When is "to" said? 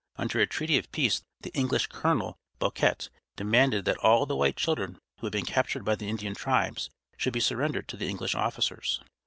7.89-7.97